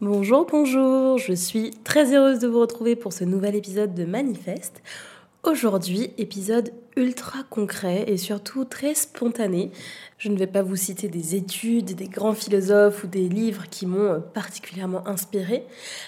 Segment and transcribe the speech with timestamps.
[0.00, 4.80] Bonjour, bonjour, je suis très heureuse de vous retrouver pour ce nouvel épisode de Manifeste.
[5.44, 9.72] Aujourd'hui, épisode ultra concret et surtout très spontané.
[10.16, 13.86] Je ne vais pas vous citer des études, des grands philosophes ou des livres qui
[13.86, 15.66] m'ont particulièrement inspiré,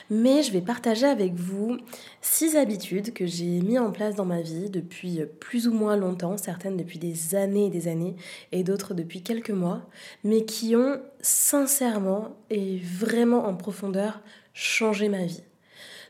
[0.09, 1.79] mais je vais partager avec vous
[2.20, 6.37] six habitudes que j'ai mis en place dans ma vie depuis plus ou moins longtemps,
[6.37, 8.15] certaines depuis des années et des années
[8.52, 9.82] et d'autres depuis quelques mois,
[10.23, 14.21] mais qui ont sincèrement et vraiment en profondeur
[14.52, 15.43] changé ma vie.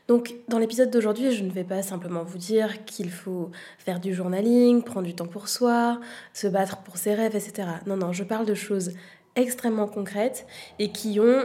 [0.07, 4.13] Donc dans l'épisode d'aujourd'hui, je ne vais pas simplement vous dire qu'il faut faire du
[4.13, 5.99] journaling, prendre du temps pour soi,
[6.33, 7.67] se battre pour ses rêves, etc.
[7.87, 8.91] Non, non, je parle de choses
[9.35, 10.45] extrêmement concrètes
[10.79, 11.43] et qui ont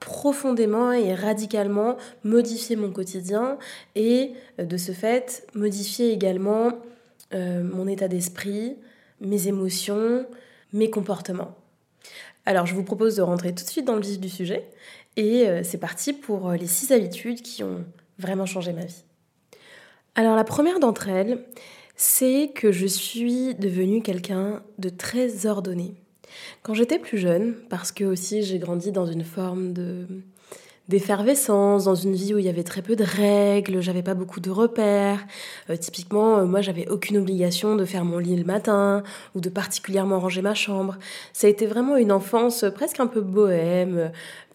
[0.00, 3.58] profondément et radicalement modifié mon quotidien
[3.94, 6.72] et euh, de ce fait modifié également
[7.34, 8.76] euh, mon état d'esprit,
[9.20, 10.26] mes émotions,
[10.72, 11.54] mes comportements.
[12.46, 14.68] Alors je vous propose de rentrer tout de suite dans le vif du sujet
[15.16, 17.84] et euh, c'est parti pour les six habitudes qui ont
[18.20, 19.04] vraiment changé ma vie.
[20.14, 21.44] Alors la première d'entre elles,
[21.96, 25.94] c'est que je suis devenue quelqu'un de très ordonné.
[26.62, 30.06] Quand j'étais plus jeune, parce que aussi j'ai grandi dans une forme de
[30.90, 34.40] d'effervescence, dans une vie où il y avait très peu de règles, j'avais pas beaucoup
[34.40, 35.24] de repères.
[35.70, 39.04] Euh, typiquement, euh, moi, j'avais aucune obligation de faire mon lit le matin
[39.36, 40.98] ou de particulièrement ranger ma chambre.
[41.32, 44.10] Ça a été vraiment une enfance presque un peu bohème,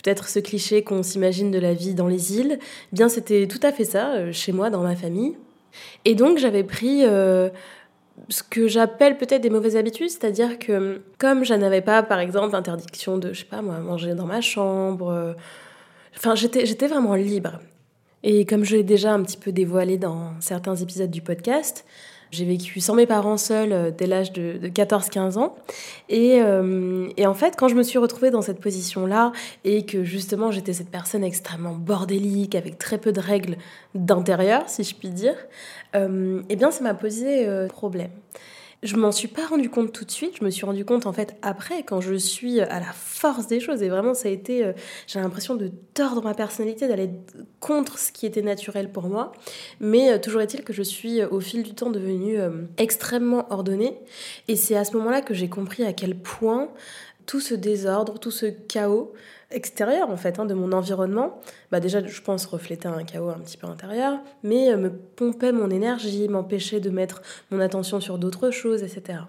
[0.05, 2.59] peut-être ce cliché qu'on s'imagine de la vie dans les îles,
[2.91, 5.35] bien c'était tout à fait ça euh, chez moi, dans ma famille.
[6.05, 7.49] Et donc j'avais pris euh,
[8.29, 12.51] ce que j'appelle peut-être des mauvaises habitudes, c'est-à-dire que comme je n'avais pas, par exemple,
[12.51, 15.33] l'interdiction de, je sais pas moi, manger dans ma chambre, euh,
[16.35, 17.59] j'étais vraiment libre.
[18.21, 21.83] Et comme je l'ai déjà un petit peu dévoilé dans certains épisodes du podcast,
[22.31, 25.55] j'ai vécu sans mes parents seuls euh, dès l'âge de, 14-15 ans.
[26.11, 29.31] Euh, et, en fait, quand je me suis retrouvée dans cette position-là
[29.63, 33.57] et que justement j'étais cette personne extrêmement bordélique, avec très peu de règles
[33.93, 35.35] d'intérieur, si je puis dire,
[35.95, 38.11] euh, eh bien ça m'a posé problème.
[38.83, 41.13] Je m'en suis pas rendu compte tout de suite, je me suis rendu compte en
[41.13, 43.81] fait après, quand je suis à la force des choses.
[43.81, 44.63] Et vraiment, ça a été.
[44.63, 44.73] Euh,
[45.07, 47.09] j'ai l'impression de tordre ma personnalité, d'aller
[47.59, 49.31] contre ce qui était naturel pour moi.
[49.79, 52.37] Mais euh, toujours est-il que je suis euh, au fil du temps devenue
[52.77, 53.97] extrêmement ordonnée.
[54.47, 56.69] Et c'est à ce moment-là que j'ai compris à quel point
[57.25, 59.13] tout ce désordre, tout ce chaos
[59.55, 61.39] extérieur en fait, hein, de mon environnement,
[61.71, 65.51] bah déjà je pense reflétait un chaos un petit peu intérieur, mais euh, me pompait
[65.51, 67.21] mon énergie, m'empêchait de mettre
[67.51, 69.19] mon attention sur d'autres choses, etc.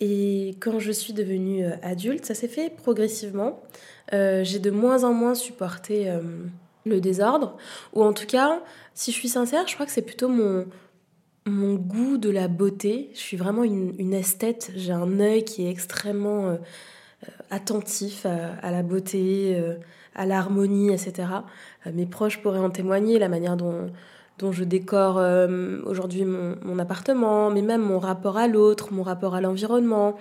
[0.00, 3.62] Et quand je suis devenue euh, adulte, ça s'est fait progressivement.
[4.12, 6.10] Euh, j'ai de moins en moins supporté
[6.84, 7.56] le désordre,
[7.92, 8.62] ou en tout cas,
[8.94, 10.66] si je suis sincère, je crois que c'est plutôt mon,
[11.46, 13.10] mon goût de la beauté.
[13.14, 16.58] Je suis vraiment une, une esthète, j'ai un œil qui est extrêmement
[17.54, 19.76] attentif à, la beauté, euh,
[20.14, 21.28] à l'harmonie, etc.
[21.86, 23.90] Euh, mes proches pourraient en témoigner, la manière dont,
[24.50, 25.22] je décore
[25.86, 30.16] aujourd'hui mon, appartement, mais même mon rapport à l'autre, mon rapport à l'environnement.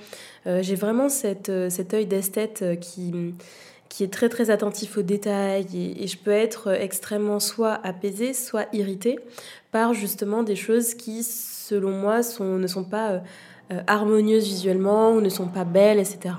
[0.45, 3.33] J'ai vraiment cet œil d'esthète qui,
[3.99, 9.19] est très très attentif aux détails et, je peux être extrêmement soit apaisée, soit irritée
[9.71, 13.23] par justement des choses qui, selon moi, ne sont pas
[13.87, 16.35] harmonieuses visuellement ou ne sont pas belles, etc.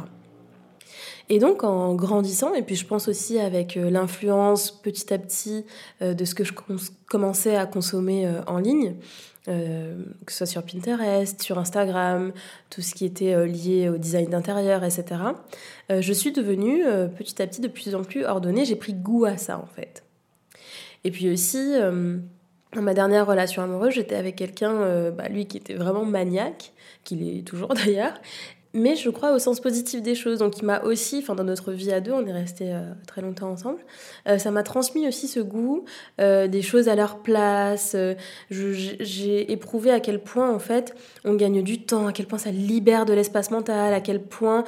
[1.28, 5.64] Et donc en grandissant, et puis je pense aussi avec euh, l'influence petit à petit
[6.02, 6.52] euh, de ce que je
[7.06, 8.94] commençais à consommer euh, en ligne,
[9.46, 12.32] que ce soit sur Pinterest, sur Instagram,
[12.70, 15.20] tout ce qui était lié au design d'intérieur, etc.,
[15.90, 16.82] je suis devenue
[17.18, 18.64] petit à petit de plus en plus ordonnée.
[18.64, 20.02] J'ai pris goût à ça en fait.
[21.04, 25.74] Et puis aussi, dans ma dernière relation amoureuse, j'étais avec quelqu'un, bah, lui qui était
[25.74, 26.72] vraiment maniaque,
[27.04, 28.14] qu'il est toujours d'ailleurs,
[28.74, 30.40] mais je crois au sens positif des choses.
[30.40, 33.22] Donc, il m'a aussi, enfin, dans notre vie à deux, on est resté euh, très
[33.22, 33.78] longtemps ensemble,
[34.28, 35.84] euh, ça m'a transmis aussi ce goût
[36.20, 37.96] euh, des choses à leur place.
[38.50, 40.94] j'ai éprouvé à quel point, en fait,
[41.24, 44.64] on gagne du temps, à quel point ça libère de l'espace mental, à quel point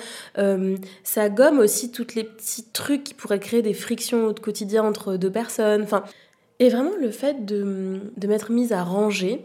[1.03, 5.17] ça gomme aussi tous les petits trucs qui pourraient créer des frictions au quotidien entre
[5.17, 5.83] deux personnes.
[5.83, 6.05] Enfin,
[6.61, 9.45] et vraiment, le fait de, de m'être mise à ranger,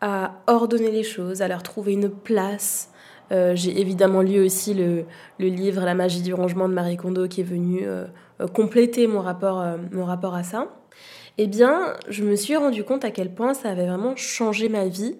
[0.00, 2.89] à ordonner les choses, à leur trouver une place,
[3.30, 5.04] j'ai évidemment lu aussi le,
[5.38, 7.86] livre La magie du rangement de Marie Kondo qui est venu
[8.52, 10.68] compléter mon rapport, mon rapport à ça.
[11.38, 14.86] Eh bien, je me suis rendu compte à quel point ça avait vraiment changé ma
[14.86, 15.16] vie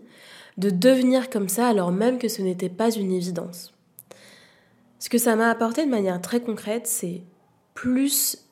[0.59, 3.73] de devenir comme ça alors même que ce n'était pas une évidence.
[4.99, 7.23] Ce que ça m'a apporté de manière très concrète, c'est
[7.75, 8.50] plus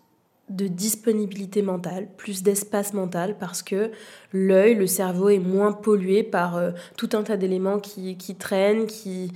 [0.51, 3.91] de disponibilité mentale, plus d'espace mental parce que
[4.33, 8.87] l'œil, le cerveau est moins pollué par euh, tout un tas d'éléments qui, qui, traînent,
[8.87, 9.33] qui,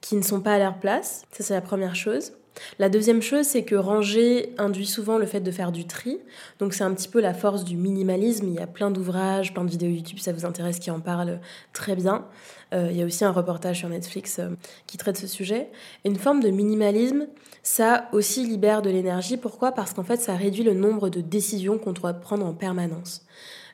[0.00, 1.22] qui ne sont pas à leur place.
[1.32, 2.32] Ça, c'est la première chose.
[2.78, 6.18] La deuxième chose, c'est que ranger induit souvent le fait de faire du tri.
[6.58, 8.48] Donc c'est un petit peu la force du minimalisme.
[8.48, 11.40] Il y a plein d'ouvrages, plein de vidéos YouTube, ça vous intéresse, qui en parlent
[11.72, 12.26] très bien.
[12.72, 14.50] Euh, il y a aussi un reportage sur Netflix euh,
[14.86, 15.70] qui traite ce sujet.
[16.04, 17.26] Et une forme de minimalisme,
[17.62, 19.36] ça aussi libère de l'énergie.
[19.36, 19.72] Pourquoi?
[19.72, 23.24] Parce qu'en fait, ça réduit le nombre de décisions qu'on doit prendre en permanence.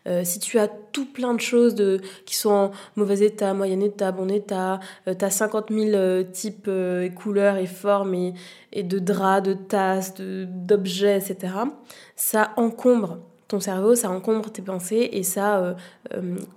[0.06, 1.76] Euh, si tu as tout plein de choses
[2.26, 6.66] qui sont en mauvais état, moyen état, bon état, euh, tu as 50 000 types,
[6.68, 8.34] euh, couleurs et formes et,
[8.72, 11.54] et de draps, de tasses, d'objets, etc.,
[12.16, 13.18] ça encombre
[13.48, 15.76] ton cerveau, ça encombre tes pensées et ça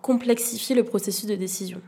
[0.02, 1.82] complexifie le processus de décision.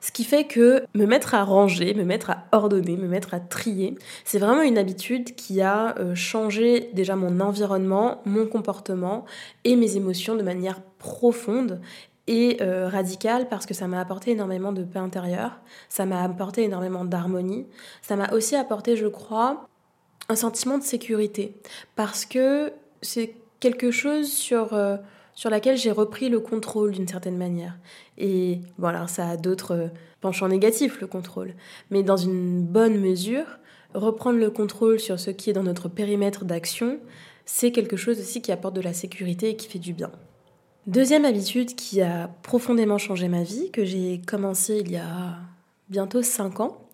[0.00, 3.40] Ce qui fait que me mettre à ranger, me mettre à ordonner, me mettre à
[3.40, 9.24] trier, c'est vraiment une habitude qui a euh, changé déjà mon environnement, mon comportement
[9.64, 11.80] et mes émotions de manière profonde
[12.28, 15.58] et euh, radicale parce que ça m'a apporté énormément de paix intérieure,
[15.88, 17.66] ça m'a apporté énormément d'harmonie,
[18.02, 19.66] ça m'a aussi apporté, je crois,
[20.28, 21.54] un sentiment de sécurité
[21.96, 22.72] parce que
[23.02, 24.74] c'est quelque chose sur...
[24.74, 24.96] Euh,
[25.38, 27.78] sur laquelle j'ai repris le contrôle d'une certaine manière.
[28.16, 29.86] Et voilà, ça a d'autres euh,
[30.20, 31.54] penchants négatifs, le contrôle.
[31.92, 33.46] Mais dans une bonne mesure,
[33.94, 36.98] reprendre le contrôle sur ce qui est dans notre périmètre d'action,
[37.44, 40.10] c'est quelque chose aussi qui apporte de la sécurité et qui fait du bien.
[40.88, 45.36] Deuxième habitude qui a profondément changé ma vie, que j'ai commencé il y a
[45.88, 46.87] bientôt 5 ans,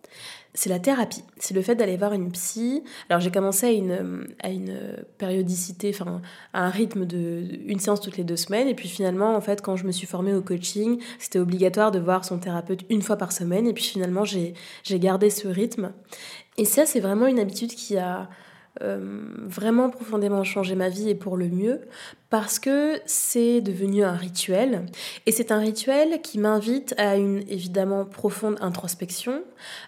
[0.55, 1.25] c'est la thérapie.
[1.39, 2.85] C'est le fait d'aller voir une psy.
[3.11, 4.79] Alors j'ai commencé à une, à une
[5.19, 6.23] périodicité, enfin
[6.53, 8.69] à un rythme de une séance toutes les deux semaines.
[8.69, 11.99] Et puis finalement, en fait, quand je me suis formée au coaching, c'était obligatoire de
[11.99, 13.67] voir son thérapeute une fois par semaine.
[13.67, 14.55] Et puis finalement, j'ai
[14.91, 15.93] gardé ce rythme.
[16.57, 18.29] Et ça, c'est vraiment une habitude qui a
[18.83, 18.99] euh,
[19.47, 21.83] vraiment profondément changé ma vie et pour le mieux
[22.29, 24.87] parce que c'est devenu un rituel.
[25.27, 29.45] Et c'est un rituel qui m'invite à une évidemment profonde introspection,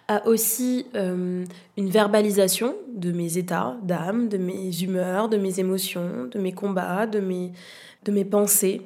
[0.06, 1.44] à aussi euh,
[1.76, 7.08] une verbalisation de mes états d'âme, de mes humeurs, de mes émotions, de mes combats,
[7.08, 7.50] de mes,
[8.04, 8.82] de mes pensées,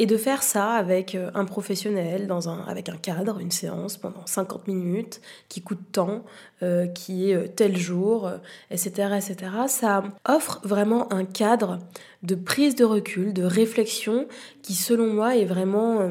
[0.00, 3.98] et de faire ça avec euh, un professionnel, dans un, avec un cadre, une séance
[3.98, 5.20] pendant 50 minutes,
[5.50, 6.24] qui coûte tant,
[6.62, 8.30] euh, qui est euh, tel jour,
[8.70, 9.36] etc., etc.,
[9.68, 11.80] ça offre vraiment un cadre
[12.22, 14.26] de prise de recul, de réflexion,
[14.62, 16.10] qui selon moi est vraiment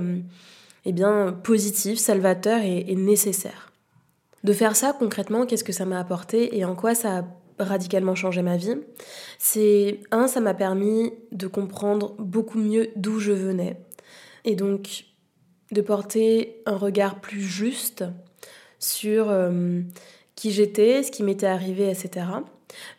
[0.85, 3.71] eh bien, positif, salvateur et, et nécessaire.
[4.43, 7.23] De faire ça concrètement, qu'est-ce que ça m'a apporté et en quoi ça a
[7.59, 8.77] radicalement changé ma vie,
[9.37, 13.77] c'est un, ça m'a permis de comprendre beaucoup mieux d'où je venais
[14.45, 15.05] et donc
[15.71, 18.03] de porter un regard plus juste
[18.79, 19.81] sur euh,
[20.35, 22.25] qui j'étais, ce qui m'était arrivé, etc.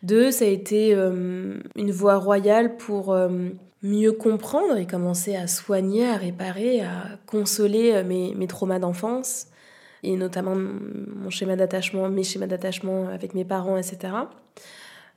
[0.03, 3.49] Deux, ça a été euh, une voie royale pour euh,
[3.81, 9.47] mieux comprendre et commencer à soigner, à réparer, à consoler mes, mes traumas d'enfance
[10.03, 14.13] et notamment mon schéma d'attachement, mes schémas d'attachement avec mes parents, etc.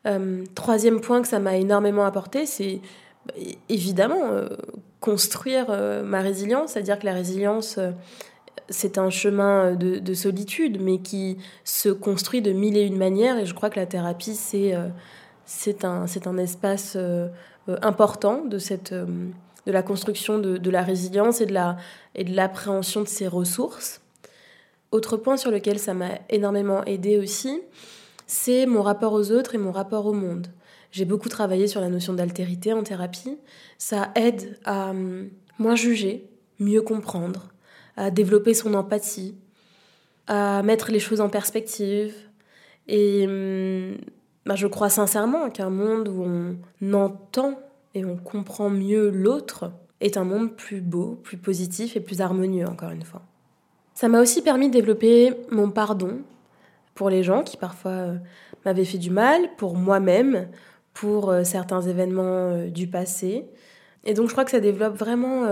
[0.07, 2.81] Euh, troisième point que ça m'a énormément apporté, c'est
[3.69, 4.49] évidemment euh,
[5.01, 7.79] construire euh, ma résilience, c'est-à-dire que la résilience,
[8.69, 13.39] c'est un chemin de, de, solitude, mais qui se construit de mille et une manières,
[13.39, 14.75] et je crois que la thérapie, c'est
[15.47, 16.97] c'est un, un espace
[17.83, 23.11] important de, cette, de la construction de, de la résilience et de l'appréhension de, de
[23.11, 24.01] ses ressources.
[24.91, 27.61] Autre point sur lequel ça m'a énormément aidé aussi,
[28.27, 30.49] c'est mon rapport aux autres et mon rapport au monde.
[30.91, 33.39] J'ai beaucoup travaillé sur la notion d'altérité en thérapie.
[33.79, 35.29] Ça aide à hum,
[35.59, 37.49] moins juger, mieux comprendre,
[37.97, 39.35] à développer son empathie,
[40.27, 42.15] à mettre les choses en perspective.
[42.87, 43.97] Et hum,
[44.47, 47.59] bah, je crois sincèrement qu'un monde où on entend
[47.95, 52.67] et on comprend mieux l'autre est un monde plus beau, plus positif et plus harmonieux,
[52.67, 53.23] encore une fois.
[53.95, 56.19] Ça m'a aussi permis de développer mon pardon
[56.95, 58.15] pour les gens qui parfois euh,
[58.65, 60.49] m'avaient fait du mal, pour moi-même,
[60.93, 63.47] pour euh, certains événements euh, du passé.
[64.05, 65.47] Et donc je crois que ça développe vraiment,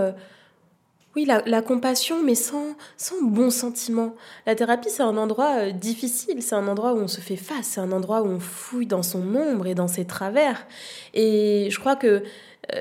[1.15, 4.13] oui, la, compassion, mais sans, sans bon sentiment.
[4.45, 7.81] La thérapie, c'est un endroit difficile, c'est un endroit où on se fait face, c'est
[7.81, 10.67] un endroit où on fouille dans son ombre et dans ses travers.
[11.15, 12.21] Et je crois que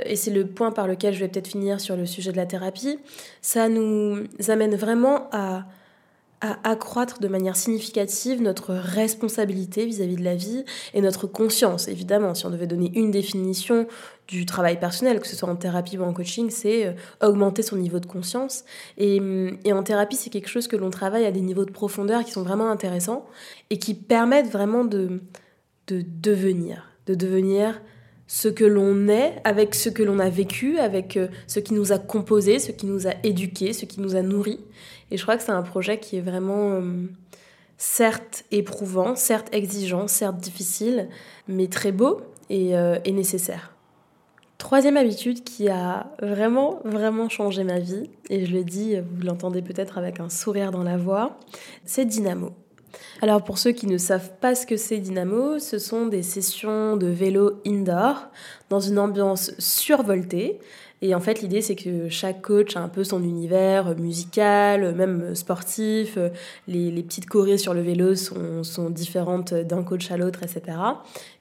[0.05, 2.47] et c'est le point par lequel je vais peut-être finir sur le sujet de la
[2.47, 2.99] thérapie,
[3.41, 5.65] ça nous amène vraiment à
[6.43, 11.87] à accroître de manière significative notre responsabilité vis-à-vis de la vie et notre conscience.
[11.87, 13.87] Évidemment, si on devait donner une définition
[14.27, 17.77] du travail personnel, que ce soit en thérapie ou en coaching, c'est euh, augmenter son
[17.77, 18.65] niveau de conscience.
[18.99, 19.21] Et,
[19.65, 22.33] et en thérapie, c'est quelque chose que l'on travaille à des niveaux de profondeur qui
[22.33, 23.25] sont vraiment intéressants
[23.71, 25.21] et qui permettent vraiment de,
[25.87, 27.81] de devenir, de devenir
[28.27, 31.93] ce que l'on est, avec ce que l'on a vécu, avec euh, ce qui nous
[31.93, 34.59] a composé, ce qui nous a éduqué, ce qui nous a nourri.
[35.13, 37.05] Et je crois que c'est un projet qui est vraiment euh,
[37.77, 41.11] certes éprouvant, certes exigeant, certes difficile,
[41.47, 43.75] mais très beau et, euh, et nécessaire.
[44.57, 49.61] Troisième habitude qui a vraiment, vraiment changé ma vie, et je le dis, vous l'entendez
[49.61, 51.39] peut-être avec un sourire dans la voix,
[51.85, 52.53] c'est Dynamo.
[53.21, 56.97] Alors pour ceux qui ne savent pas ce que c'est Dynamo, ce sont des sessions
[56.97, 58.29] de vélo indoor
[58.71, 60.59] dans une ambiance survoltée
[61.05, 65.35] et en fait, l'idée, c'est que chaque coach a un peu son univers musical, même
[65.35, 66.17] sportif.
[66.69, 70.79] Les, les petites chorées sur le vélo sont, sont différentes d'un coach à l'autre, etc.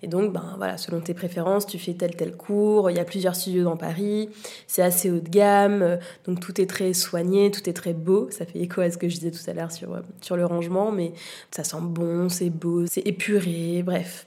[0.02, 2.90] Et donc, ben, voilà, selon tes préférences, tu fais tel tel cours.
[2.90, 4.30] Il y a plusieurs studios dans Paris.
[4.66, 6.00] C'est assez haut de gamme.
[6.26, 8.32] Donc, tout est très soigné, tout est très beau.
[8.32, 10.92] Ça fait écho à ce que je disais tout à l'heure sur, sur le rangement,
[10.92, 11.14] mais
[11.52, 13.84] ça sent bon, c'est beau, c'est épuré.
[13.86, 14.26] Bref,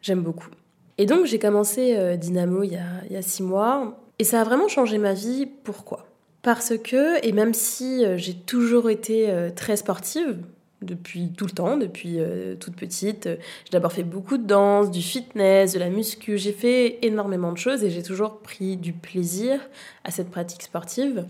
[0.00, 0.48] j'aime beaucoup.
[0.96, 4.26] Et donc, j'ai commencé euh, Dynamo il y, a, il y a six mois et
[4.26, 5.44] ça a vraiment changé ma vie.
[5.44, 6.06] Pourquoi?
[6.40, 10.38] Parce que, et même si euh, j'ai toujours été euh, très sportive,
[10.80, 13.28] depuis tout le temps, depuis euh, toute petite.
[13.64, 16.38] J'ai d'abord fait beaucoup de danse, du fitness, de la muscu.
[16.38, 19.60] J'ai fait énormément de choses et j'ai toujours pris du plaisir
[20.04, 21.26] à cette pratique sportive.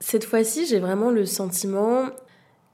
[0.00, 2.06] cette fois-ci, j'ai vraiment le sentiment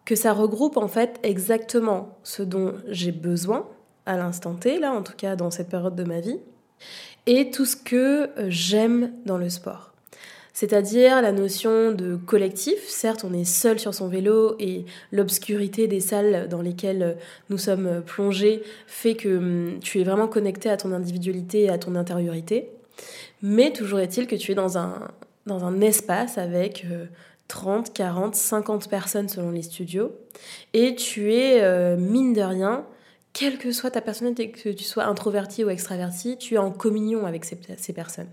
[0.06, 3.68] que ça regroupe en fait exactement ce dont j'ai besoin
[4.06, 6.38] à l'instant T, là en tout cas dans cette période de ma vie,
[7.26, 9.92] et tout ce que euh, j'aime dans le sport.
[10.52, 12.86] C'est-à-dire la notion de collectif.
[12.88, 17.14] Certes, on est seul sur son vélo et l'obscurité des salles dans lesquelles euh,
[17.48, 21.70] nous sommes euh, plongés fait que hum, tu es vraiment connecté à ton individualité et
[21.70, 22.70] à ton intériorité.
[23.42, 25.08] Mais toujours est-il que tu es dans un,
[25.46, 26.84] dans un espace avec
[27.48, 30.12] 30, 40, 50 personnes selon les studios
[30.74, 32.84] et tu es, mine de rien,
[33.32, 37.26] quelle que soit ta personnalité, que tu sois introverti ou extraverti, tu es en communion
[37.26, 37.56] avec ces,
[37.92, 38.28] personnes.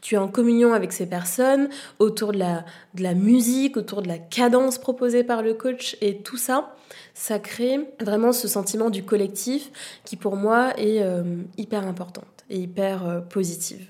[0.00, 4.78] Tu es en communion avec ces personnes autour de la, musique, autour de la cadence
[4.78, 6.74] proposée par le coach et tout ça,
[7.14, 9.70] ça crée vraiment ce sentiment du collectif
[10.04, 13.86] qui pour moi est euh, hyper importante et hyper euh, positive.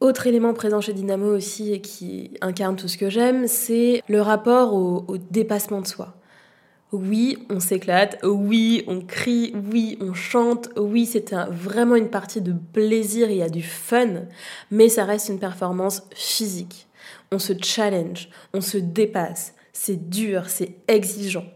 [0.00, 4.20] Autre élément présent chez Dynamo aussi et qui incarne tout ce que j'aime, c'est le
[4.20, 6.14] rapport au dépassement de soi.
[6.94, 12.54] Oui, on s'éclate, oui, on crie, oui, on chante, oui, c'est vraiment une partie de
[12.72, 14.26] plaisir, il y a du fun,
[14.70, 16.86] mais ça reste une performance physique.
[17.32, 21.46] On se challenge, on se dépasse, c'est dur, c'est exigeant.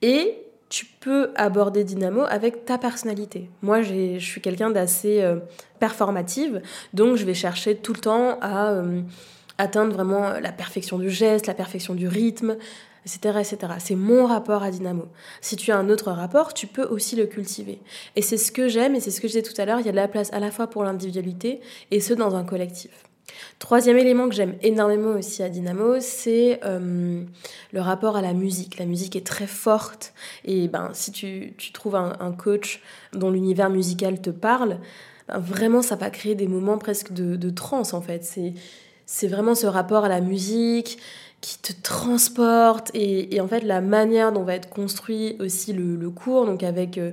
[0.00, 0.38] Et
[0.70, 3.50] tu peux aborder Dynamo avec ta personnalité.
[3.60, 5.36] Moi, je suis quelqu'un d'assez euh,
[5.80, 6.62] performative,
[6.94, 9.02] donc je vais chercher tout le temps à euh,
[9.58, 12.56] atteindre vraiment la perfection du geste, la perfection du rythme,
[13.06, 15.06] C'est mon rapport à Dynamo.
[15.40, 17.80] Si tu as un autre rapport, tu peux aussi le cultiver.
[18.16, 19.86] Et c'est ce que j'aime, et c'est ce que je disais tout à l'heure, il
[19.86, 21.60] y a de la place à la fois pour l'individualité,
[21.90, 23.06] et ce, dans un collectif.
[23.58, 27.22] Troisième élément que j'aime énormément aussi à Dynamo, c'est euh,
[27.72, 28.78] le rapport à la musique.
[28.78, 30.12] La musique est très forte
[30.44, 32.82] et ben, si tu, tu trouves un, coach
[33.12, 34.78] dont l'univers musical te parle,
[35.28, 38.24] ben, vraiment ça va créer des moments presque de, de transe en fait.
[39.06, 40.98] C'est vraiment ce rapport à la musique,
[41.46, 46.44] qui te transporte et, en fait la manière dont va être construit aussi le, cours,
[46.44, 47.12] donc avec euh,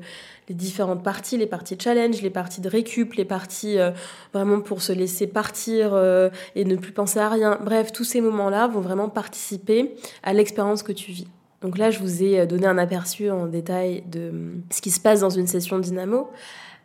[0.49, 3.91] les différentes parties, les parties challenge, les parties de récup, les parties euh,
[4.33, 7.59] vraiment pour se laisser partir euh, et ne plus penser à rien.
[7.63, 11.27] Bref, tous ces moments-là vont vraiment participer à l'expérience que tu vis.
[11.61, 14.31] Donc là, je vous ai donné un aperçu en détail de
[14.71, 16.31] ce qui se passe dans une session Dynamo,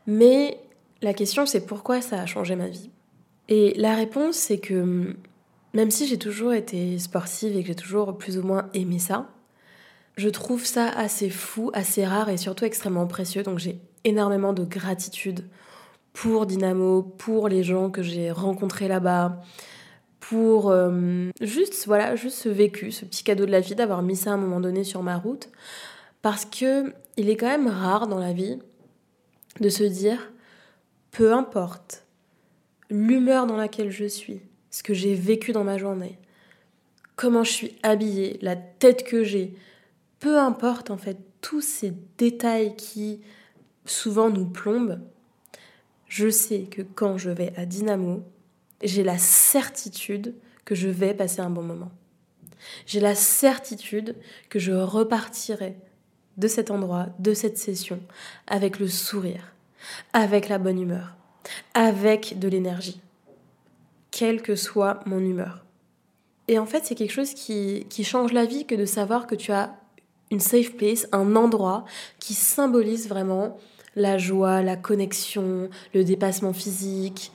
[0.07, 0.59] mais
[1.01, 2.91] la question c'est pourquoi ça a changé ma vie?
[3.49, 5.17] Et la réponse c'est que
[5.75, 9.29] même si j'ai toujours été sportive et que j'ai toujours plus ou moins aimé ça,
[10.17, 13.43] je trouve ça assez fou, assez rare et surtout extrêmement précieux.
[13.43, 15.45] Donc j'ai énormément de gratitude
[16.13, 19.41] pour Dynamo, pour les gens que j'ai rencontrés là-bas,
[20.21, 24.17] pour euh, juste voilà, juste ce vécu, ce petit cadeau de la vie d'avoir mis
[24.17, 25.49] ça à un moment donné sur ma route
[26.23, 28.59] parce que il est quand même rare dans la vie
[29.61, 30.33] de se dire
[31.11, 32.05] peu importe
[32.91, 34.41] l'humeur dans laquelle je suis,
[34.79, 36.21] ce que j'ai vécu dans ma journée,
[37.17, 39.53] comment je suis habillée, la tête que j'ai,
[40.21, 43.21] peu importe en fait tous ces détails qui
[43.87, 45.01] souvent nous plombent,
[46.07, 48.23] je sais que quand je vais à Dynamo,
[48.81, 51.91] j'ai la certitude que je vais passer un bon moment.
[52.87, 54.15] J'ai la certitude
[54.49, 55.75] que je repartirai
[56.37, 57.99] de cet endroit, de cette session,
[58.47, 59.55] avec le sourire,
[60.13, 61.17] avec la bonne humeur,
[61.75, 63.01] avec de l'énergie,
[64.19, 65.65] quelle que soit mon humeur.
[66.49, 69.53] Et en fait, c'est quelque chose qui, change la vie que de savoir que tu
[69.53, 69.77] as
[70.33, 71.85] une safe place, un endroit
[72.19, 73.59] qui symbolise vraiment
[73.95, 77.31] la joie, la connexion, le dépassement physique,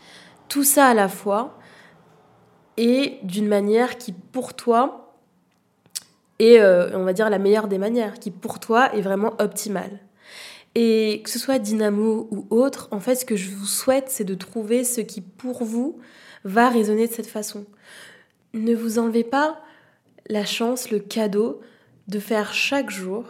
[0.49, 1.57] tout ça à la fois,
[2.75, 5.15] et d'une manière qui pour toi
[6.39, 10.01] est, euh, on va dire, la meilleure des manières, qui pour toi est vraiment optimale.
[10.75, 14.25] Et que ce soit Dynamo ou autre, en fait, ce que je vous souhaite, c'est
[14.25, 16.01] de trouver ce qui pour vous
[16.43, 17.65] va résonner de cette façon.
[18.53, 19.61] Ne vous enlevez pas
[20.27, 21.61] la chance, le cadeau
[22.07, 23.25] de faire chaque jour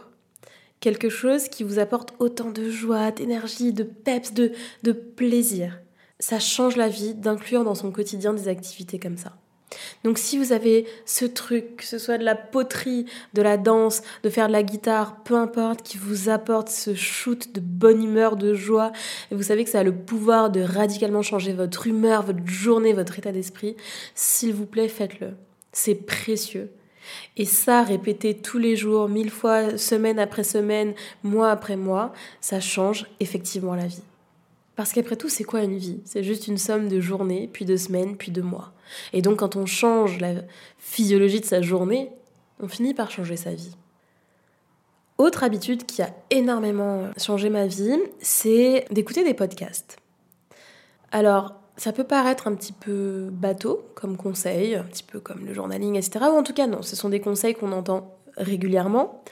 [0.79, 4.51] quelque chose qui vous apporte autant de joie, d'énergie, de peps, de,
[4.83, 5.79] de plaisir.
[6.19, 9.37] Ça change la vie d'inclure dans son quotidien des activités comme ça.
[10.03, 14.01] Donc si vous avez ce truc, que ce soit de la poterie, de la danse,
[14.23, 18.35] de faire de la guitare, peu importe, qui vous apporte ce shoot de bonne humeur,
[18.35, 18.91] de joie,
[19.31, 22.93] et vous savez que ça a le pouvoir de radicalement changer votre humeur, votre journée,
[22.93, 23.75] votre état d'esprit,
[24.15, 25.31] s'il vous plaît, faites-le.
[25.71, 26.69] C'est précieux.
[27.35, 32.59] Et ça, répéter tous les jours, mille fois, semaine après semaine, mois après mois, ça
[32.59, 34.03] change effectivement la vie.
[34.75, 36.01] Parce qu'après tout, c'est quoi une vie?
[36.05, 38.73] C'est juste une somme de journées, puis de semaines, puis de mois.
[39.13, 40.33] Et donc quand on change la
[40.77, 42.09] physiologie de sa journée,
[42.59, 43.75] on finit par changer sa vie.
[45.17, 49.97] Autre habitude qui a énormément changé ma vie, c'est d'écouter des podcasts.
[51.11, 55.53] Alors, ça peut paraître un petit peu bateau comme conseil, un petit peu comme le
[55.53, 56.25] journaling, etc.
[56.31, 59.23] Ou en tout cas, non, ce sont des conseils qu'on entend régulièrement.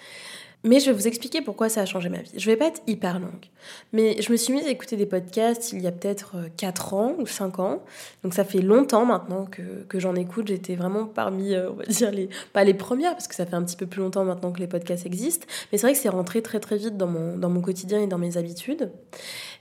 [0.64, 2.32] Mais je vais vous expliquer pourquoi ça a changé ma vie.
[2.36, 3.48] Je vais pas être hyper longue.
[3.94, 6.98] Mais je me suis mise à écouter des podcasts il y a peut-être 4 euh,
[6.98, 7.84] ans ou 5 ans.
[8.24, 10.48] Donc ça fait longtemps maintenant que, que j'en écoute.
[10.48, 13.56] J'étais vraiment parmi, euh, on va dire, les, pas les premières, parce que ça fait
[13.56, 15.48] un petit peu plus longtemps maintenant que les podcasts existent.
[15.72, 18.08] Mais c'est vrai que c'est rentré très très vite dans mon, dans mon quotidien et
[18.08, 18.92] dans mes habitudes.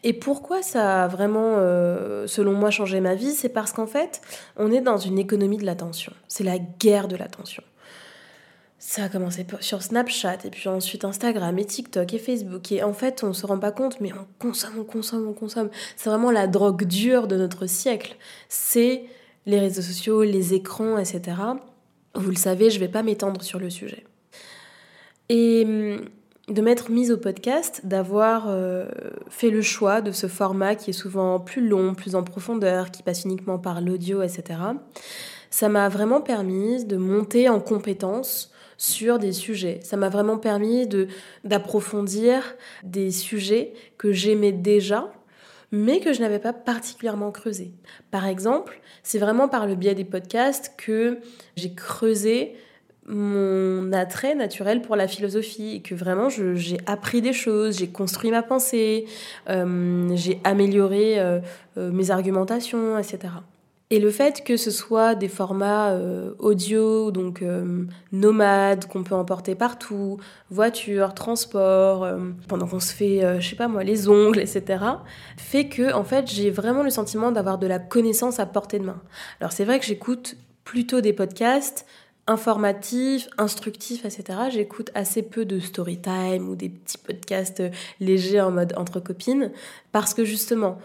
[0.02, 3.32] Et pourquoi ça a vraiment, euh, selon moi, changé ma vie?
[3.32, 4.20] C'est parce qu'en fait,
[4.56, 6.12] on est dans une économie de l'attention.
[6.28, 7.62] C'est la guerre de l'attention.
[8.90, 12.72] Ça a commencé sur Snapchat et puis ensuite Instagram et TikTok et Facebook.
[12.72, 15.70] Et en fait, on se rend pas compte, mais on consomme, on consomme, on consomme.
[15.94, 18.16] C'est vraiment la drogue dure de notre siècle.
[18.48, 19.04] C'est
[19.46, 21.36] les réseaux sociaux, les écrans, etc.
[22.16, 24.02] Vous le savez, je vais pas m'étendre sur le sujet.
[25.28, 26.00] Et hum,
[26.48, 28.88] de m'être mise au podcast, d'avoir euh,
[29.28, 33.04] fait le choix de ce format qui est souvent plus long, plus en profondeur, qui
[33.04, 34.58] passe uniquement par l'audio, etc.
[35.48, 38.50] Ça m'a vraiment permis de monter en compétence
[38.80, 39.78] sur des sujets.
[39.82, 41.06] Ça m'a vraiment permis de
[41.44, 45.12] d'approfondir des sujets que j'aimais déjà,
[45.70, 47.74] mais que je n'avais pas particulièrement creusé.
[48.10, 51.18] Par exemple, c'est vraiment par le biais des podcasts que
[51.56, 52.54] j'ai creusé
[53.06, 58.30] mon attrait naturel pour la philosophie et que vraiment j'ai appris des choses, j'ai construit
[58.30, 59.04] ma pensée,
[59.50, 61.40] euh, j'ai amélioré euh,
[61.76, 63.28] euh, mes argumentations, etc.
[63.92, 69.16] Et le fait que ce soit des formats euh, audio, donc euh, nomades, qu'on peut
[69.16, 74.38] emporter partout, voiture, transport, euh, pendant qu'on se fait, je sais pas moi, les ongles,
[74.38, 74.84] etc.,
[75.36, 78.84] fait que, en fait, j'ai vraiment le sentiment d'avoir de la connaissance à portée de
[78.84, 79.00] main.
[79.40, 81.84] Alors c'est vrai que j'écoute plutôt des podcasts
[82.28, 84.38] informatifs, instructifs, etc.
[84.50, 87.62] J'écoute assez peu de story time ou des petits podcasts
[87.98, 89.50] légers en mode entre copines,
[89.90, 90.78] parce que justement,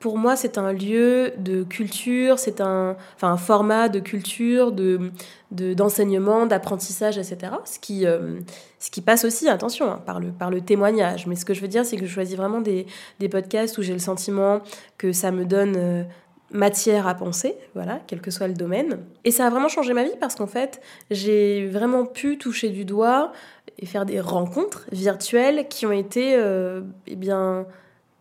[0.00, 5.10] pour moi, c'est un lieu de culture, c'est un, enfin, un format de culture, de,
[5.50, 7.52] d'enseignement, d'apprentissage, etc.
[7.64, 8.40] Ce qui, euh,
[8.78, 11.26] ce qui passe aussi, attention, hein, par, le, par le témoignage.
[11.26, 12.86] Mais ce que je veux dire, c'est que je choisis vraiment des,
[13.18, 14.60] des podcasts où j'ai le sentiment
[14.98, 16.02] que ça me donne euh,
[16.50, 19.00] matière à penser, voilà, quel que soit le domaine.
[19.24, 22.84] Et ça a vraiment changé ma vie parce qu'en fait, j'ai vraiment pu toucher du
[22.84, 23.32] doigt
[23.78, 27.66] et faire des rencontres virtuelles qui ont été, euh, eh bien,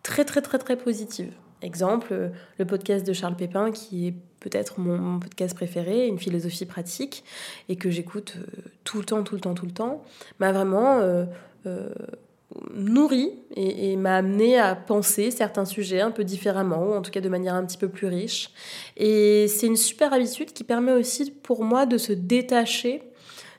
[0.02, 1.34] très, très, très, très positives.
[1.64, 6.66] Exemple, euh, le podcast de Charles Pépin, qui est peut-être mon, podcast préféré, une philosophie
[6.66, 7.24] pratique,
[7.70, 10.04] et que j'écoute euh, tout le temps, tout le temps, tout le temps,
[10.40, 11.26] m'a vraiment euh,
[12.76, 17.22] nourri et, m'a amené à penser certains sujets un peu différemment, ou en tout cas
[17.22, 18.52] de manière un petit peu plus riche.
[18.98, 23.04] Et c'est une super habitude qui permet aussi pour moi de se détacher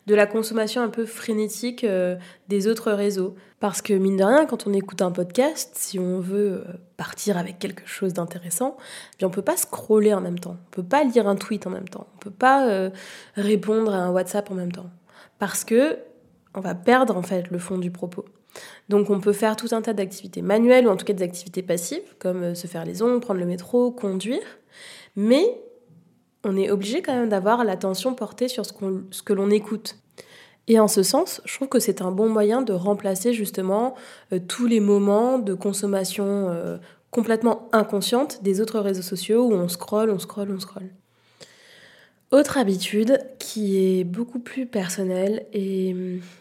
[0.07, 1.87] de la consommation un peu frénétique
[2.49, 3.35] des autres réseaux.
[3.65, 7.39] Parce que mine de rien, quand on écoute un podcast, si on veut euh, partir
[7.39, 8.77] avec quelque chose d'intéressant,
[9.19, 11.71] eh on peut pas scroller en même temps, on peut pas lire un tweet en
[11.71, 12.91] même temps, on peut pas euh,
[13.37, 14.91] répondre à un WhatsApp en même temps,
[15.39, 15.97] parce que
[16.55, 18.27] on va perdre en fait le fond du propos.
[18.91, 21.63] Donc on peut faire tout un tas d'activités manuelles ou en tout cas des activités
[21.63, 24.45] passives, comme euh, se faire les ongles, prendre le métro, conduire,
[25.17, 25.59] mais
[26.45, 29.97] on est obligé quand même d'avoir l'attention portée sur ce, que l'on écoute.
[30.67, 33.95] Et en ce sens, je trouve que c'est un bon moyen de remplacer justement
[34.33, 36.79] euh, tous les moments de consommation euh,
[37.11, 40.91] complètement inconsciente des autres réseaux sociaux où on scrolle, on scrolle, on scrolle.
[42.31, 45.95] Autre habitude qui est beaucoup plus personnelle et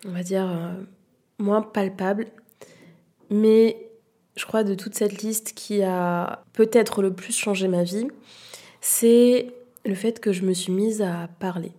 [0.08, 0.82] on va dire euh,
[1.38, 2.28] moins palpable,
[3.30, 3.92] mais
[4.36, 8.08] je crois de toute cette liste qui a peut-être le plus changé ma vie,
[8.82, 9.54] c'est
[9.86, 11.72] le fait que je me suis mise à parler.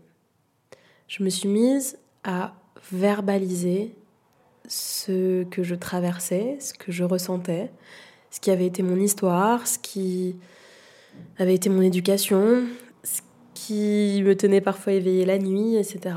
[1.09, 2.55] Je me suis mise à
[2.91, 3.95] verbaliser
[4.69, 7.71] ce que je traversais, ce que je ressentais,
[8.31, 10.37] ce qui avait été mon histoire, ce qui
[11.39, 12.65] avait été mon éducation,
[13.03, 13.21] ce
[13.55, 16.17] qui me tenait parfois éveillée la nuit, etc.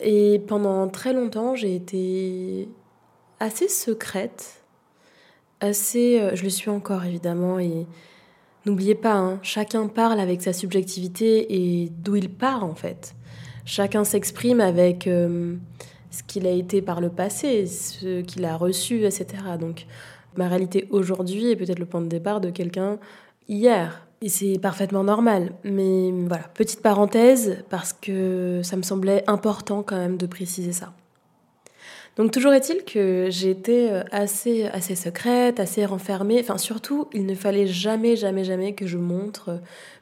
[0.00, 2.68] Et pendant très longtemps, j'ai été
[3.40, 4.62] assez secrète,
[5.60, 6.20] assez...
[6.20, 7.86] Euh, je le suis encore évidemment, et
[8.66, 13.14] n'oubliez pas, hein, chacun parle avec sa subjectivité et d'où il part en fait.
[13.64, 15.56] Chacun s'exprime avec euh,
[16.10, 19.26] ce qu'il a été par le passé, ce qu'il a reçu, etc.
[19.60, 19.86] Donc
[20.36, 22.98] ma réalité aujourd'hui est peut-être le point de départ de quelqu'un
[23.48, 24.06] hier.
[24.20, 25.52] Et c'est parfaitement normal.
[25.64, 30.92] Mais voilà, petite parenthèse, parce que ça me semblait important quand même de préciser ça.
[32.18, 36.38] Donc toujours est-il que été euh, assez, assez secrète, assez renfermée.
[36.40, 39.60] Enfin surtout, il ne fallait jamais, jamais, jamais que je montre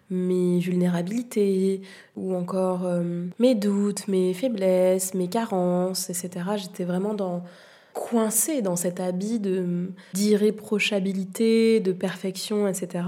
[0.09, 1.83] mes vulnérabilités
[2.17, 6.31] ou encore euh, mes doutes, mes faiblesses, mes carences, etc.
[6.57, 7.45] J'étais vraiment dans
[7.93, 13.05] coincée dans cet habit de d'irréprochabilité, de perfection, etc.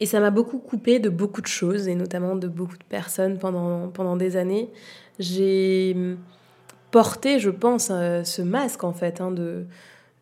[0.00, 3.38] Et ça m'a beaucoup coupé de beaucoup de choses et notamment de beaucoup de personnes
[3.38, 4.70] pendant, pendant des années.
[5.18, 5.96] J'ai
[6.92, 9.66] porté, je pense, euh, ce masque en fait hein, de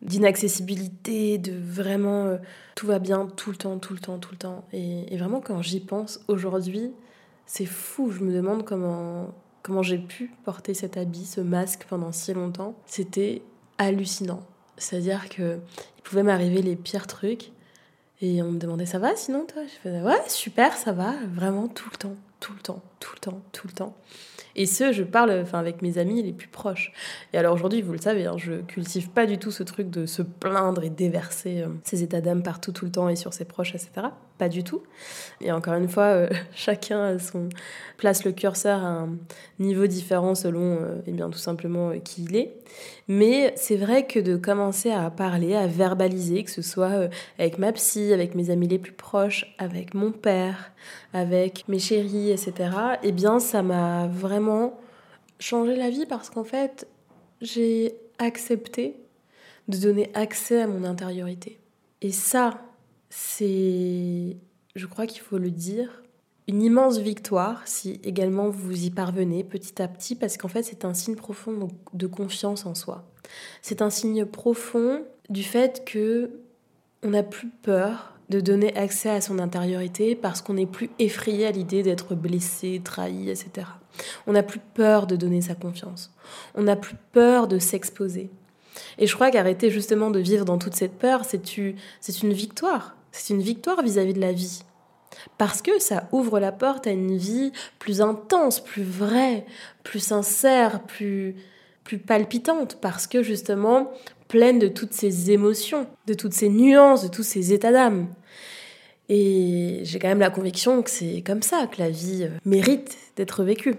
[0.01, 2.37] d'inaccessibilité, de vraiment euh,
[2.73, 4.65] tout va bien tout le temps, tout le temps, tout le temps.
[4.73, 6.91] Et, vraiment, quand j'y pense aujourd'hui,
[7.45, 8.09] c'est fou.
[8.09, 9.31] Je me demande comment,
[9.61, 12.75] comment j'ai pu porter cet habit, ce masque pendant si longtemps.
[12.87, 13.43] C'était
[13.77, 14.41] hallucinant.
[14.77, 15.59] C'est-à-dire que
[15.99, 17.51] il pouvait m'arriver les pires trucs
[18.21, 19.61] et on me demandait ça va sinon toi?
[19.65, 23.19] Je faisais ouais super ça va vraiment tout le temps, tout le temps, tout le
[23.19, 23.95] temps, tout le temps.
[24.55, 26.91] Et ce, je parle enfin, avec mes amis les plus proches.
[27.33, 30.05] Et alors aujourd'hui, vous le savez, hein, je cultive pas du tout ce truc de
[30.05, 33.45] se plaindre et déverser euh, ses états d'âme partout tout le temps et sur ses
[33.45, 34.07] proches, etc.
[34.41, 34.81] Pas du tout.
[35.39, 37.49] Et encore une fois, euh, chacun son,
[37.97, 39.09] place le curseur à un
[39.59, 42.51] niveau différent selon euh, eh bien, tout simplement qui il est.
[43.07, 47.71] Mais c'est vrai que de commencer à parler, à verbaliser, que ce soit avec ma
[47.73, 50.71] psy, avec mes amis les plus proches, avec mon père,
[51.13, 52.71] avec mes chéris, etc.,
[53.03, 54.79] eh bien ça m'a vraiment
[55.37, 56.87] changer la vie parce qu'en fait,
[57.41, 58.95] j'ai accepté
[59.67, 61.59] de donner accès à mon intériorité.
[62.01, 62.59] Et ça,
[63.11, 64.37] c'est,
[64.75, 66.01] je crois qu'il faut le dire,
[66.47, 70.85] une immense victoire si également vous y parvenez petit à petit parce qu'en fait c'est
[70.85, 73.05] un signe profond de confiance en soi.
[73.61, 76.31] C'est un signe profond du fait que
[77.03, 81.45] on n'a plus peur de donner accès à son intériorité parce qu'on n'est plus effrayé
[81.47, 83.67] à l'idée d'être blessé, trahi, etc.
[84.25, 86.13] On n'a plus peur de donner sa confiance.
[86.55, 88.29] On n'a plus peur de s'exposer.
[88.97, 92.95] Et je crois qu'arrêter justement de vivre dans toute cette peur, c'est une victoire.
[93.11, 94.63] C'est une victoire vis-à-vis de la vie.
[95.37, 99.45] Parce que ça ouvre la porte à une vie plus intense, plus vraie,
[99.83, 101.35] plus sincère, plus,
[101.83, 102.77] plus palpitante.
[102.81, 103.91] Parce que justement,
[104.27, 108.07] pleine de toutes ces émotions, de toutes ces nuances, de tous ces états d'âme.
[109.09, 112.97] Et j'ai quand même la conviction que c'est comme ça que la vie euh, mérite
[113.17, 113.75] d'être vécue.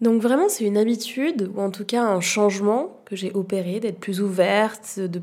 [0.00, 3.98] Donc vraiment, c'est une habitude, ou en tout cas un changement que j'ai opéré, d'être
[3.98, 5.20] plus ouverte, de,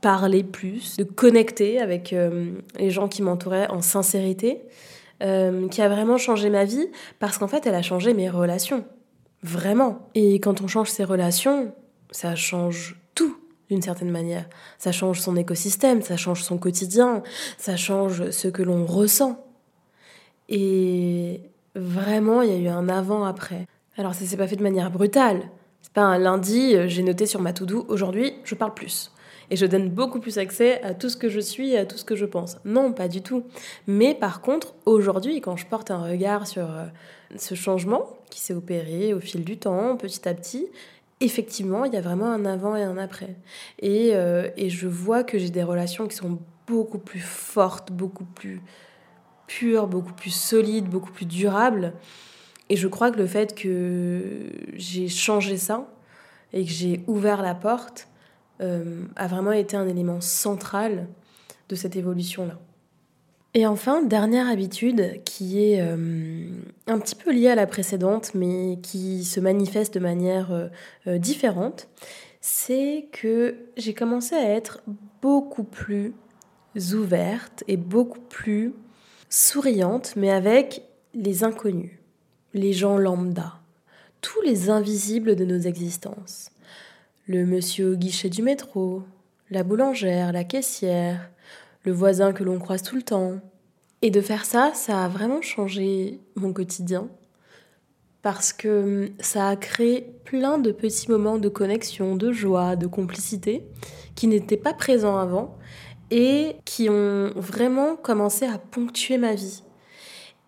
[0.00, 4.62] parler plus, de connecter avec euh, les gens qui m'entouraient en sincérité,
[5.22, 8.84] euh, qui a vraiment changé ma vie, parce qu'en fait, elle a changé mes relations.
[9.42, 10.08] Vraiment.
[10.14, 11.74] Et quand on change ses relations,
[12.10, 13.36] ça change tout
[13.70, 14.48] d'une certaine manière.
[14.78, 17.22] Ça change son écosystème, ça change son quotidien,
[17.56, 19.44] ça change ce que l'on ressent.
[20.48, 21.40] Et
[21.74, 23.66] vraiment, il y a eu un avant-après.
[23.96, 25.42] Alors ça s'est pas fait de manière brutale.
[25.80, 29.11] C'est pas un lundi, euh, j'ai noté sur ma to-do, aujourd'hui, je parle plus.
[29.50, 31.96] Et je donne beaucoup plus accès à tout ce que je suis et à tout
[31.96, 32.58] ce que je pense.
[32.64, 33.44] Non, pas du tout.
[33.86, 36.86] Mais par contre, aujourd'hui, quand je porte un regard sur euh,
[37.36, 40.68] ce changement qui s'est opéré au fil du temps, petit à petit,
[41.20, 43.36] effectivement, il y a vraiment un avant et un après.
[43.78, 48.24] Et, euh, et je vois que j'ai des relations qui sont beaucoup plus fortes, beaucoup
[48.24, 48.60] plus
[49.46, 51.92] pures, beaucoup plus solides, beaucoup plus durables.
[52.68, 55.86] Et je crois que le fait que j'ai changé ça
[56.52, 58.08] et que j'ai ouvert la porte
[58.62, 61.08] euh, a vraiment été un élément central
[61.68, 62.58] de cette évolution-là.
[63.54, 66.48] Et enfin, dernière habitude qui est euh,
[66.86, 70.70] un petit peu liée à la précédente, mais qui se manifeste de manière
[71.06, 71.88] euh, différente,
[72.40, 74.82] c'est que j'ai commencé à être
[75.20, 76.14] beaucoup plus
[76.94, 78.72] ouverte et beaucoup plus
[79.28, 80.82] souriante, mais avec
[81.14, 81.98] les inconnus,
[82.54, 83.60] les gens lambda,
[84.22, 86.50] tous les invisibles de nos existences.
[87.28, 89.04] Le monsieur au guichet du métro,
[89.48, 91.30] la boulangère, la caissière,
[91.84, 93.34] le voisin que l'on croise tout le temps.
[94.02, 97.08] Et de faire ça, ça a vraiment changé mon quotidien
[98.22, 103.64] parce que ça a créé plein de petits moments de connexion, de joie, de complicité
[104.16, 105.56] qui n'étaient pas présents avant
[106.10, 109.62] et qui ont vraiment commencé à ponctuer ma vie.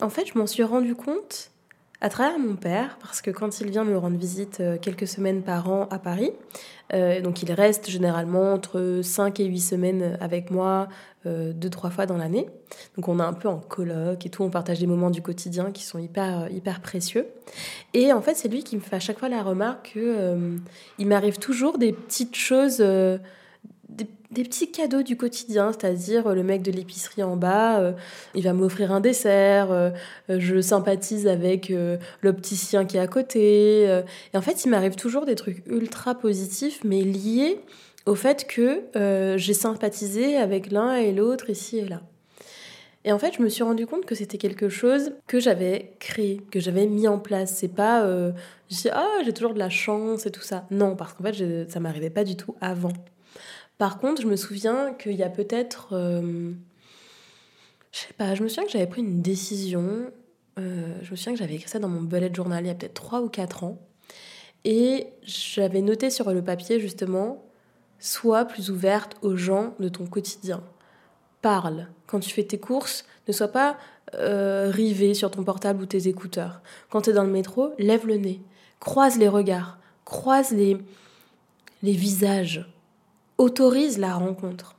[0.00, 1.52] En fait, je m'en suis rendu compte
[2.00, 5.42] à travers mon père, parce que quand il vient me rendre visite euh, quelques semaines
[5.42, 6.32] par an à Paris,
[6.92, 10.88] euh, donc il reste généralement entre 5 et 8 semaines avec moi,
[11.24, 12.46] euh, deux, trois fois dans l'année.
[12.96, 15.70] Donc on est un peu en colloque et tout, on partage des moments du quotidien
[15.70, 17.26] qui sont hyper, hyper précieux.
[17.94, 20.60] Et en fait, c'est lui qui me fait à chaque fois la remarque qu'il
[20.98, 22.84] il m'arrive toujours des petites choses
[23.88, 27.92] des, petits cadeaux du quotidien, c'est-à-dire euh, le mec de l'épicerie en bas, euh,
[28.34, 29.90] il va m'offrir un dessert, euh,
[30.28, 31.72] je sympathise avec
[32.22, 33.82] l'opticien qui est à côté.
[33.84, 37.60] et en fait, il m'arrive toujours des trucs ultra positifs, mais liés
[38.06, 38.82] au fait que
[39.36, 42.02] j'ai sympathisé avec l'un et l'autre ici et là.
[43.06, 46.40] Et en fait, je me suis rendu compte que c'était quelque chose que j'avais créé,
[46.50, 47.54] que j'avais mis en place.
[47.54, 48.06] C'est pas,
[48.70, 50.66] je dis, ah, j'ai toujours de la chance et tout ça.
[50.70, 52.92] Non, parce qu'en fait, ça m'arrivait pas du tout avant.
[53.78, 55.88] Par contre, je me souviens qu'il y a peut-être.
[55.92, 56.52] Euh,
[57.92, 60.10] je sais pas, je me souviens que j'avais pris une décision.
[60.58, 62.74] Euh, je me souviens que j'avais écrit ça dans mon bullet journal il y a
[62.74, 63.78] peut-être 3 ou 4 ans.
[64.64, 67.44] Et j'avais noté sur le papier justement
[67.98, 70.62] Sois plus ouverte aux gens de ton quotidien.
[71.40, 71.88] Parle.
[72.06, 73.78] Quand tu fais tes courses, ne sois pas
[74.14, 76.60] euh, rivé sur ton portable ou tes écouteurs.
[76.90, 78.42] Quand tu es dans le métro, lève le nez.
[78.78, 79.78] Croise les regards.
[80.04, 80.76] Croise les,
[81.82, 82.66] les visages
[83.38, 84.76] autorise la rencontre.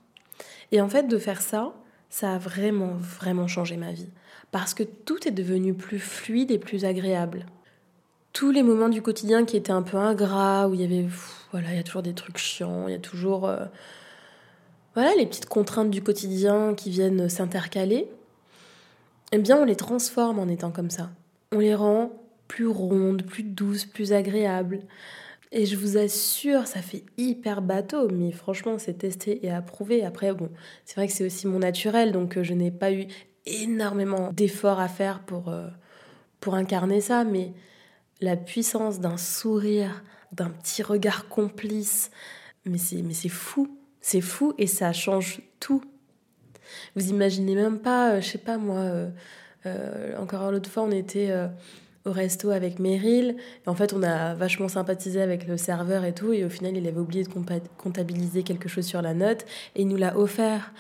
[0.72, 1.74] Et en fait, de faire ça,
[2.10, 4.10] ça a vraiment, vraiment changé ma vie.
[4.52, 7.46] Parce que tout est devenu plus fluide et plus agréable.
[8.34, 11.08] Tous les moments du quotidien qui étaient un peu ingrats, où il y avait,
[11.52, 13.66] voilà, il y a toujours des trucs chiants, il y a toujours, euh,
[14.94, 18.10] voilà, les petites contraintes du quotidien qui viennent s'intercaler.
[19.32, 21.10] Eh bien, on les transforme en étant comme ça.
[21.52, 22.12] On les rend
[22.48, 24.82] plus rondes, plus douces, plus agréables.
[25.52, 30.04] Et je vous assure, ça fait hyper bateau, mais franchement, c'est testé et approuvé.
[30.04, 30.50] Après, bon,
[30.86, 33.08] c'est vrai que c'est aussi mon naturel, donc euh, je n'ai pas eu
[33.46, 35.68] énormément d'efforts à faire pour, euh,
[36.40, 37.54] pour incarner ça, mais
[38.22, 42.12] la puissance d'un sourire, d'un petit regard complice,
[42.66, 45.84] mais c'est, mais c'est fou, c'est fou et ça change tout.
[46.96, 48.84] Vous imaginez même pas, euh, je sais pas moi,
[50.20, 51.32] encore l'autre fois, on était
[52.06, 53.36] au resto avec Meryl.
[53.66, 56.34] Et en fait, on a vachement sympathisé avec le serveur et tout.
[56.34, 57.30] Et au final, il avait oublié de
[57.78, 60.72] comptabiliser quelque chose sur la note et il nous l'a offert.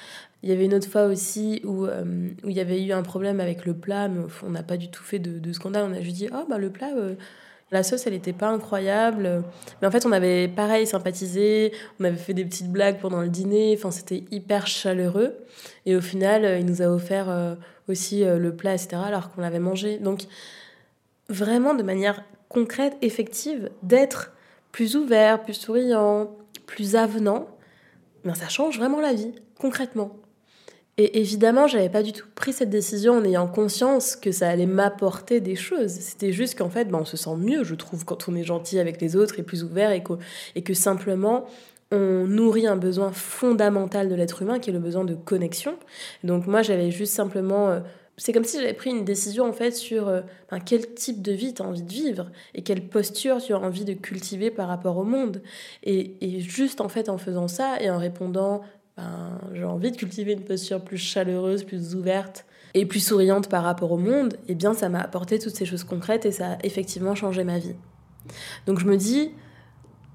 [0.44, 3.02] Il y avait une autre fois aussi où, euh, où il y avait eu un
[3.02, 5.88] problème avec le plat, mais on n'a pas du tout fait de, scandale.
[5.90, 7.16] On a juste dit, oh, bah, le plat, euh,
[7.72, 9.44] la sauce, elle n'était pas incroyable.
[9.82, 13.30] Mais en fait, on avait pareil sympathisé, on avait fait des petites blagues pendant le
[13.30, 13.74] dîner.
[13.76, 15.36] Enfin, c'était hyper chaleureux.
[15.88, 17.58] Et au final, euh, il nous a offert
[17.88, 19.98] aussi le plat, etc., alors qu'on l'avait mangé.
[19.98, 20.28] Donc,
[21.30, 24.32] vraiment de manière concrète, effective, d'être
[24.72, 26.32] plus ouvert, plus souriant,
[26.66, 27.48] plus avenant,
[28.24, 30.18] ben ça change vraiment la vie, concrètement.
[30.98, 34.66] Et évidemment, j'avais pas du tout pris cette décision en ayant conscience que ça allait
[34.66, 35.92] m'apporter des choses.
[35.92, 38.80] C'était juste qu'en fait, ben, on se sent mieux, je trouve, quand on est gentil
[38.80, 40.14] avec les autres et plus ouvert et que,
[40.56, 41.46] et que simplement
[41.92, 45.76] on nourrit un besoin fondamental de l'être humain qui est le besoin de connexion.
[46.24, 47.80] Donc moi, j'avais juste simplement euh,
[48.17, 51.34] c'est comme si j'avais pris une décision en fait sur euh, ben, quel type de
[51.34, 54.67] vie tu as envie de vivre et quelle posture tu as envie de cultiver par
[54.67, 55.41] rapport au monde.
[55.84, 58.62] Et, juste en fait en faisant ça et en répondant
[58.95, 63.63] ben, j'ai envie de cultiver une posture plus chaleureuse, plus ouverte et plus souriante par
[63.63, 66.54] rapport au monde, et eh bien ça m'a apporté toutes ces choses concrètes et ça
[66.54, 67.75] a effectivement changé ma vie.
[68.65, 69.32] Donc je me dis,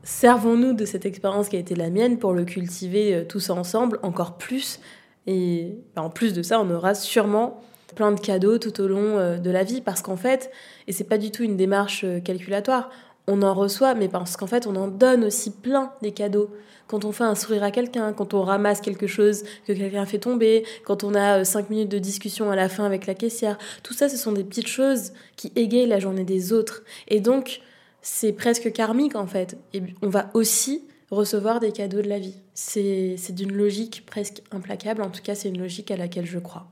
[0.03, 3.99] servons-nous de cette expérience qui a été la mienne pour le cultiver euh, tous ensemble
[4.03, 4.81] encore plus.
[5.27, 7.61] Et ben, en plus de ça, on aura sûrement
[7.95, 10.51] plein de cadeaux tout au long euh, de la vie parce qu'en fait,
[10.87, 12.91] et c'est pas du tout une démarche euh, calculatoire,
[13.27, 16.51] on en reçoit, mais parce qu'en fait, on en donne aussi plein des cadeaux.
[16.89, 20.19] Quand on fait un sourire à quelqu'un, quand on ramasse quelque chose que quelqu'un fait
[20.19, 23.59] tomber, quand on a euh, cinq minutes de discussion à la fin avec la caissière,
[23.83, 26.83] tout ça, ce sont des petites choses qui égayent la journée des autres.
[27.09, 27.61] Et donc,
[28.03, 29.57] c'est presque karmique en fait.
[29.75, 32.37] Et on va aussi recevoir des cadeaux de la vie.
[32.55, 36.67] C'est d'une logique presque implacable, en tout cas, c'est une logique à laquelle je crois.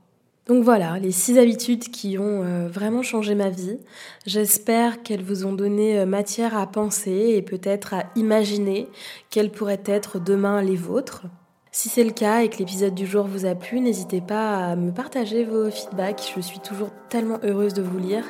[0.49, 3.77] Donc voilà, les six habitudes qui ont euh, vraiment changé ma vie.
[4.25, 8.87] J'espère qu'elles vous ont donné euh, matière à penser et peut-être à imaginer
[9.29, 11.27] quelles pourraient être demain les vôtres.
[11.71, 14.75] Si c'est le cas et que l'épisode du jour vous a plu, n'hésitez pas à
[14.75, 16.33] me partager vos feedbacks.
[16.35, 18.23] Je suis toujours tellement heureuse de vous lire.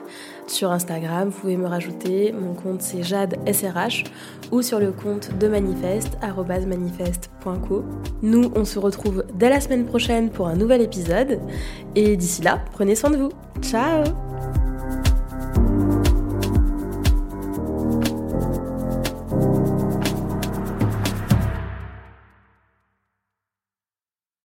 [0.45, 2.33] Sur Instagram, vous pouvez me rajouter.
[2.33, 4.03] Mon compte c'est Jade SRH
[4.51, 7.85] ou sur le compte de Manifeste, manifeste.co.
[8.21, 11.39] Nous, on se retrouve dès la semaine prochaine pour un nouvel épisode.
[11.95, 13.31] Et d'ici là, prenez soin de vous.
[13.61, 14.03] Ciao